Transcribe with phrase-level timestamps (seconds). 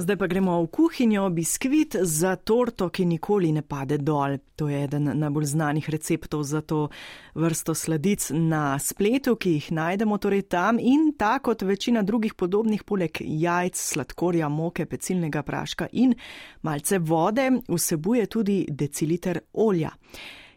[0.00, 4.38] Zdaj pa gremo v kuhinjo, biskvit za torto, ki nikoli ne pade dol.
[4.56, 6.88] To je eden najbolj znanih receptov za to
[7.34, 12.84] vrsto sladic na spletu, ki jih najdemo torej tam in ta kot večina drugih podobnih,
[12.84, 16.14] poleg jajc, sladkorja, moke, pecilnega praška in
[16.62, 19.92] malce vode, vsebuje tudi deciliter olja.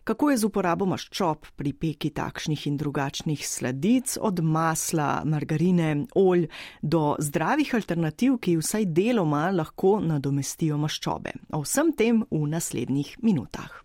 [0.04, 6.50] Kako je z uporabo maščob pri peki takšnih in drugačnih sladic, od masla, margarine, olj
[6.82, 11.32] do zdravih alternativ, ki vsaj deloma lahko nadomestijo maščobe.
[11.56, 13.80] O vsem tem v naslednjih minutah.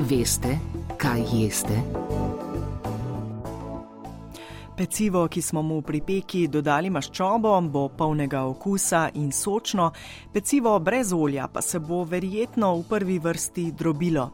[0.00, 0.56] Veste,
[0.96, 2.09] kaj jeste?
[4.80, 9.90] Pecivo, ki smo mu pri peki dodali maščobo, bo polnega okusa in sočno,
[10.32, 14.30] pecivo brez olja pa se bo verjetno v prvi vrsti drobilo.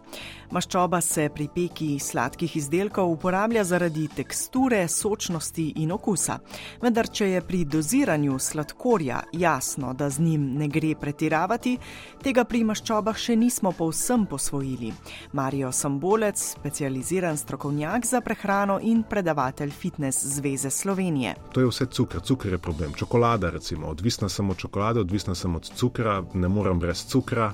[0.54, 6.38] Maščoba se pri peki sladkih izdelkov uporablja zaradi teksture, sočnosti in okusa.
[6.82, 11.74] Vendar, če je pri doziranju sladkorja jasno, da z njim ne gre pretiravati,
[12.22, 14.92] tega pri maščobah še nismo povsem posvojili.
[15.34, 21.34] Marijo Sambolec, specializiran strokovnjak za prehrano in predavatelj Fitness Zveze Slovenije.
[21.52, 22.92] To je vse cukor, cukor je problem.
[22.92, 27.52] Čokolada, recimo, odvisna sem od čokolade, odvisna sem od cukra, ne morem brez cukra.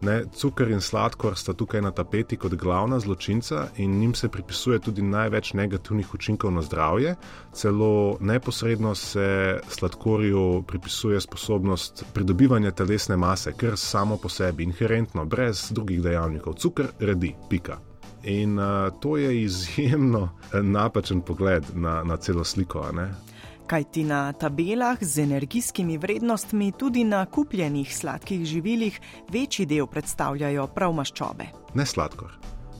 [0.00, 4.78] Ne, cukor in sladkor sta tukaj na tapeti kot glavna zločinca in njim se pripisuje
[4.78, 7.16] tudi največ negativnih učinkov na zdravje.
[7.52, 15.66] Celo neposredno se sladkorju pripisuje sposobnost pridobivanja telesne mase, kar samo po sebi, inherentno, brez
[15.70, 16.54] drugih dejavnikov.
[16.54, 17.87] Cukor redi, pika.
[18.28, 22.84] In uh, to je izjemno napačen pogled na, na celo sliko
[23.68, 30.92] kajti na tabelah z energijskimi vrednostmi, tudi na kupljenih sladkih živilih, večji del predstavljajo prav
[30.96, 31.50] maščobe.
[31.74, 32.32] Ne sladkor.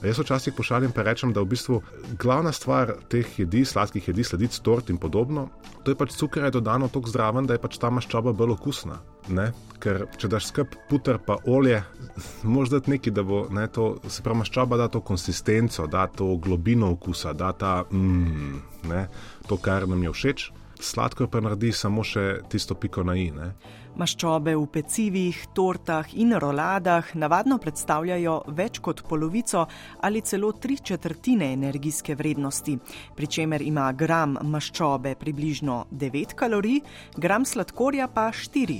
[0.03, 1.81] Jaz včasih pošaljem in rečem, da je v bistvu
[2.19, 5.49] glavna stvar teh jedi, sladkih jedi, sledic, tort in podobno,
[5.83, 8.99] to je pač cukor je dodano tako zdraven, da je pač ta maščoba bolj okusna.
[9.27, 9.51] Ne?
[9.83, 11.81] Ker če daš skrb puter pa olje,
[12.53, 16.31] mož dati nekaj, da bo ne, to, se pravi, maščoba da to konsistenco, da to
[16.37, 19.05] globino okusa, da ta mm, ne,
[19.47, 23.29] to, kar nam je všeč sladkor pa naredi samo še tisto piko na i.
[23.31, 23.51] Ne?
[23.99, 29.65] Maščobe v pecivih, tortah in roladah navadno predstavljajo več kot polovico
[30.07, 32.77] ali celo tri četrtine energijske vrednosti,
[33.15, 36.79] pri čemer ima gram maščobe približno 9 kalorij,
[37.17, 38.79] gram sladkorja pa 4.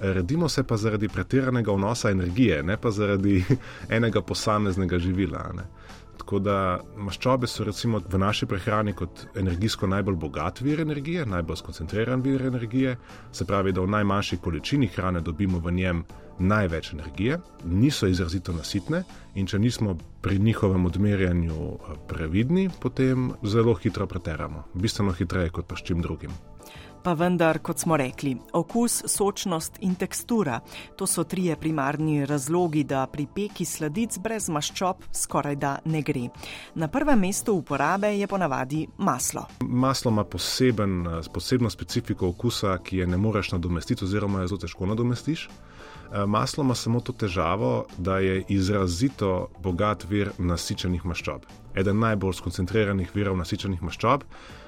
[0.00, 3.44] Redimo se pa zaradi pretiranega vnosa energije, ne pa zaradi
[3.96, 5.50] enega posameznega živila.
[5.54, 5.68] Ne?
[6.18, 11.56] Tako da maščobe so recimo v naši prehrani kot energijsko najbolj bogat vir energije, najbolj
[11.60, 12.96] skoncentriran vir energije,
[13.32, 16.04] se pravi, da v najmanjši količini hrane dobimo v njem
[16.38, 19.04] največ energije, niso izrazito nasitne
[19.34, 25.66] in če nismo pri njihovem odmerjanju eh, previdni, potem zelo hitro preteramo, bistveno hitreje kot
[25.66, 26.30] pa s čim drugim.
[27.04, 30.60] Pa vendar, kot smo rekli, okus, sočnost in tekstura,
[30.96, 36.22] to so trije primarni razlogi, da pri peki sladic brez maščob skoraj da ne gre.
[36.74, 39.44] Na prvem mestu uporabe je ponavadi maslo.
[39.60, 41.04] Maslo ima poseben,
[41.34, 45.48] posebno specifiko okusa, ki je ne moreš nadomestiti, oziroma jo zelo težko nadomestiš.
[46.14, 51.42] Eh, maslo ima samo to težavo, da je izrazito bogat vir nasičenih maščob.
[51.74, 54.22] Eden najbolj skoncentriranih virov nasičenih maščob.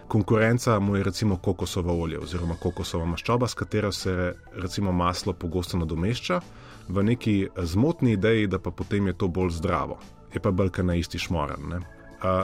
[0.09, 5.79] Konkurenca mu je recimo kokosovo olje oziroma kokosova maščoba, s katero se recimo maslo pogosto
[5.79, 6.41] nadomešča,
[6.89, 10.01] v neki zmotni ideji, da pa potem je to bolj zdravo.
[10.35, 11.69] Je pa brka na isti šmoren.
[11.71, 11.81] Ne?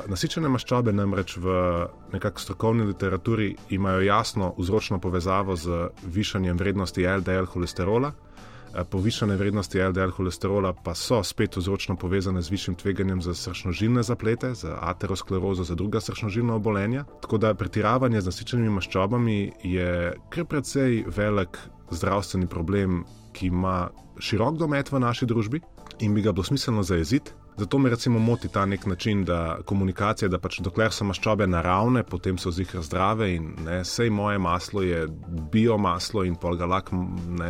[0.07, 1.55] Nasičene maščobe namreč v
[2.13, 8.13] nekakšni strokovni literaturi imajo jasno vzročno povezavo z višanjem vrednosti LDL holesterola,
[8.75, 14.03] Eh, povišane vrednosti LDL holesterola pa so spet vzročno povezane z višjim tveganjem za srčnožilne
[14.03, 17.05] zaplete, za aterosklerozo, za druga srčnožilna obolenja.
[17.23, 21.59] Tako da pretiravanje z nasičenimi maščobami je kar precej velik
[21.91, 25.61] zdravstveni problem, ki ima širok domet v naši družbi
[26.01, 27.33] in bi ga bilo smiselno zajeziti.
[27.57, 32.03] Zato me recimo moti ta nek način da komunikacije, da pač dokler so maščobe naravne,
[32.03, 35.05] potem so zihar zdrave in ne, sej moje maslo je
[35.53, 36.97] biomaslo in pol ga lahko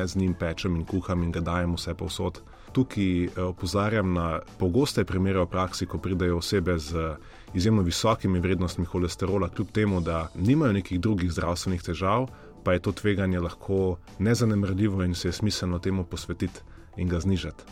[0.05, 2.43] z njim pečem in kuham in ga dajem vse povsod.
[2.73, 7.15] Tukaj eh, opozarjam na pogoste primere v praksi, ko pridejo osebe z
[7.55, 12.27] izjemno visokimi vrednostmi holesterola, kljub temu, da nimajo nekih drugih zdravstvenih težav,
[12.65, 16.61] pa je to tveganje lahko nezanemrljivo in se je smiselno temu posvetiti
[16.97, 17.65] in ga znižati.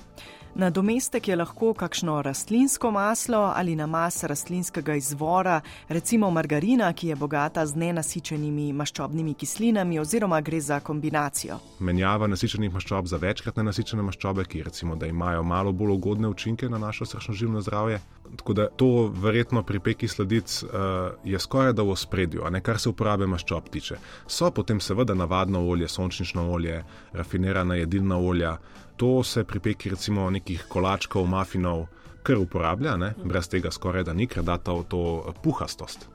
[0.55, 7.67] Nadomestek je lahko kakšno rastlinsko maslo ali namaz rastlinskega izvora, recimo margarina, ki je bogata
[7.67, 11.59] z nenasičenimi maščobnimi kislinami, oziroma gre za kombinacijo.
[11.79, 16.79] Menjava nasičenih maščob za večkrat nenasičene maščobe, ki recimo, imajo malo bolj ugodne učinke na
[16.79, 18.01] našo srčno življenje zdravje.
[18.37, 20.71] Tako da to verjetno pri peki sladic uh,
[21.25, 23.97] je skoraj da v ospredju, kar se uporabe maščob tiče.
[24.27, 28.57] So potem seveda navadno olje, sončnično olje, rafinirana jedilna olja,
[28.97, 31.87] to se pri peki recimo nekih kolačkov, mafinov,
[32.23, 33.15] kar uporablja, ne?
[33.25, 36.09] brez tega skoraj da ni, ker da to, to puhastost.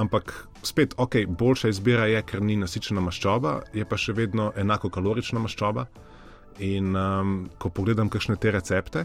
[0.00, 0.32] Ampak
[0.62, 5.42] spet, ok, boljša izbira je, ker ni nasičena maščoba, je pa še vedno enako kalorična
[5.42, 5.86] maščoba.
[6.64, 9.04] In um, ko pogledam kakšne te recepte,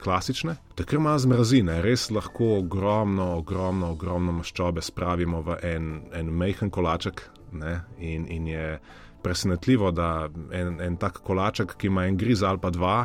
[0.00, 6.30] klasične, te kar ima zmrazine, res lahko ogromno, ogromno, ogromno maščobe spravimo v en, en
[6.32, 7.28] majhen kolaček.
[7.54, 8.78] In, in je
[9.22, 12.96] presenetljivo, da en, en tak kolaček, ki ima en griz ali pa dva,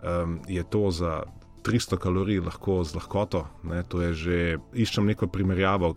[0.00, 1.20] um, je to za
[1.62, 3.46] 300 kalorij lahko z lahkoto.
[3.68, 4.40] Ne, to je že,
[4.74, 5.94] iščem neko primerjavo,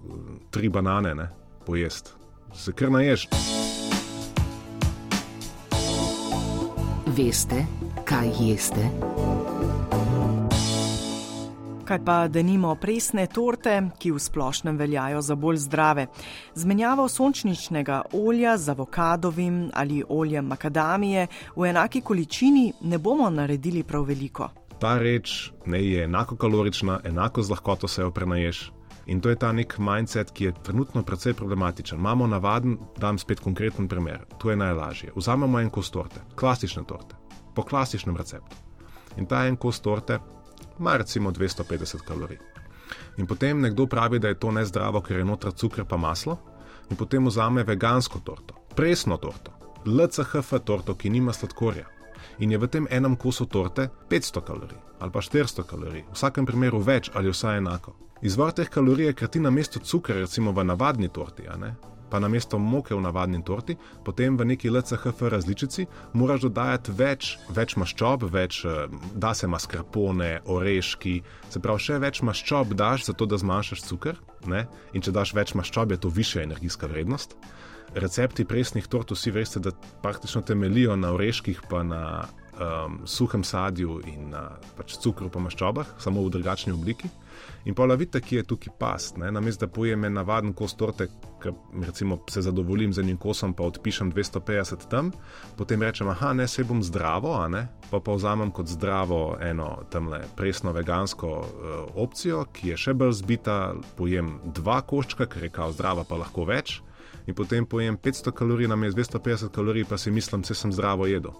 [0.51, 1.29] tri banane, ne,
[1.65, 2.13] pojest.
[2.53, 3.27] Se kar naješ.
[7.15, 7.65] Veste,
[8.05, 9.54] kaj jeste?
[11.85, 16.07] Kaj pa, da nimo presne torte, ki v splošnem veljajo za bolj zdrave?
[16.55, 24.03] Zmenjavo sončničnega olja z avokadovim ali oljem makadamije v enaki količini ne bomo naredili prav
[24.03, 24.49] veliko
[24.79, 28.71] ta reč ne, je enako kalorična, enako z lahkoto se jo prenaješ.
[29.05, 31.99] In to je ta nek mindset, ki je trenutno precej problematičen.
[31.99, 35.11] Imamo navaden, da dam spet konkreten primer, to je najlažje.
[35.15, 37.15] Vzamemo en kos torte, klasične torte,
[37.55, 38.57] po klasičnem receptu.
[39.17, 40.19] In ta en kos torte
[40.79, 42.39] ima recimo 250 kalorij.
[43.17, 46.37] In potem nekdo pravi, da je to nezdravo, ker je notra cukor pa maslo,
[46.89, 49.51] in potem vzame vegansko torto, presno torto,
[49.85, 51.95] LCHF torto, ki nima sladkorja
[52.39, 56.45] in je v tem enem kosu torte 500 kalorij ali pa 400 kalorij, v vsakem
[56.45, 57.95] primeru več ali vsaj enako.
[58.21, 61.43] Izvor teh kalorij je, ker ti na mesto cukra, recimo v navadni torti,
[62.15, 63.75] pa na mesto moke v navadni torti,
[64.07, 65.83] potem v neki LCHF različici,
[66.15, 68.87] moraš dodajati več, več maščob, več, eh,
[69.19, 71.17] da se mascarpone, oreški,
[71.51, 74.15] se pravi, še več maščob daš, zato da zmanjšaš cukor.
[74.93, 77.35] In če daš več maščob, je to višja energijska vrednost
[77.95, 79.71] recepti presnih tort, vsi veste, da
[80.03, 82.27] praktično temeljijo na oreških, pa na
[82.59, 87.09] um, suhem sadju in na pač cukru pa maščobah, samo v drugačni obliki.
[87.65, 89.17] In pa vidite, ki je tukaj past.
[89.17, 91.07] Namesto da pojem en navaden kos torte,
[91.41, 91.51] ki
[91.85, 95.11] recimo se zadovoljim z enim kosom, pa odpišem 250 tam,
[95.57, 97.35] potem rečem, ah, ne, se bom zdravo,
[97.89, 103.17] pa pa vzamem kot zdravo eno tamle presno vegansko uh, opcijo, ki je še bolj
[103.21, 103.59] zbita,
[103.97, 106.81] pojem dva koščka, ker je kao zdrava, pa lahko več
[107.25, 111.07] in potem pojem 500 kalorij na mestu 250 kalorij, pa si mislim, da sem zdravo
[111.07, 111.33] jedel.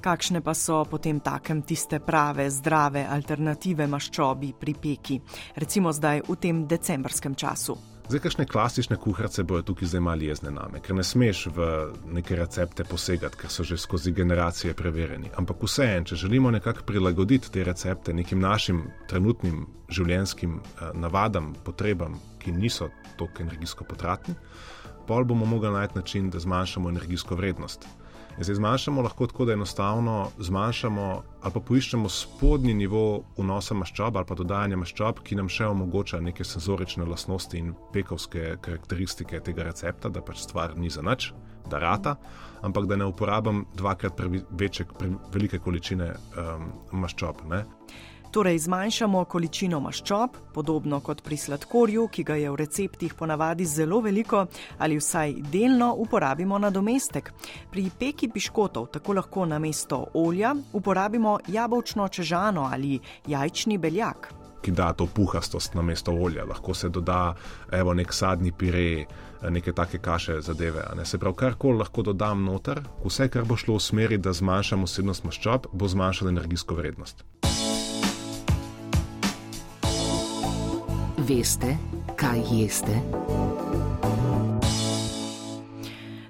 [0.00, 5.20] Kakšne pa so potem takem tiste prave, zdrave alternative maščobi pri peki,
[5.56, 7.76] recimo zdaj v tem decembrskem času?
[8.06, 11.64] Zdaj, kakšne klasične kuharice bojo tukaj zdaj mali jezne name, ker ne smeš v
[12.14, 15.32] neke recepte posegati, ker so že skozi generacije preverjeni.
[15.34, 22.20] Ampak vseeno, če želimo nekako prilagoditi te recepte nekim našim trenutnim življenjskim eh, navadam, potrebam,
[22.38, 24.36] ki niso tako energijsko potratni,
[25.06, 27.88] pol bomo mogli najti način, da zmanjšamo energijsko vrednost.
[28.36, 34.16] In zdaj zmanjšamo lahko tako, da enostavno zmanjšamo ali pa poiščemo spodnji nivo vnosa maščob
[34.16, 39.64] ali pa dodajanja maščob, ki nam še omogoča neke senzorične lastnosti in pekovske karakteristike tega
[39.70, 41.30] recepta, da pač stvar ni za nič,
[41.70, 42.16] da rata,
[42.60, 44.84] ampak da ne uporabljam dvakrat večje,
[45.32, 47.40] velike količine um, maščob.
[48.36, 54.02] Torej, zmanjšamo količino maščob, podobno kot pri sladkorju, ki ga je v receptih ponavadi zelo
[54.04, 54.42] veliko,
[54.76, 57.30] ali vsaj delno uporabimo nadomestek.
[57.72, 64.28] Pri peki piškotov tako lahko na mesto olja uporabimo jabolčno čežano ali jajčni beljak.
[64.60, 67.32] Ki da to puhastost na mesto olja, lahko se doda
[67.72, 69.06] evo, nek sadni pire,
[69.48, 70.84] neke take kaše zadeve.
[71.04, 75.24] Se pravi, karkoli lahko dodam noter, vse, kar bo šlo v smeri, da zmanjšamo vsebnost
[75.24, 77.24] maščob, bo zmanjšalo energijsko vrednost.
[81.26, 81.72] Veste,
[82.14, 83.00] kaj jeste?